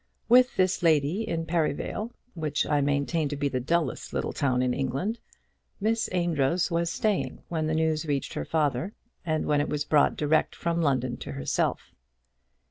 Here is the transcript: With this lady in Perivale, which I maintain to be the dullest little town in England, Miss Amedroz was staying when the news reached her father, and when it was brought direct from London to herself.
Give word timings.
With 0.27 0.55
this 0.55 0.81
lady 0.81 1.29
in 1.29 1.45
Perivale, 1.45 2.09
which 2.33 2.65
I 2.65 2.81
maintain 2.81 3.29
to 3.29 3.35
be 3.35 3.49
the 3.49 3.59
dullest 3.59 4.13
little 4.13 4.33
town 4.33 4.63
in 4.63 4.73
England, 4.73 5.19
Miss 5.79 6.09
Amedroz 6.11 6.71
was 6.71 6.89
staying 6.91 7.43
when 7.49 7.67
the 7.67 7.75
news 7.75 8.07
reached 8.07 8.33
her 8.33 8.43
father, 8.43 8.93
and 9.23 9.45
when 9.45 9.61
it 9.61 9.69
was 9.69 9.85
brought 9.85 10.17
direct 10.17 10.55
from 10.55 10.81
London 10.81 11.17
to 11.17 11.33
herself. 11.33 11.91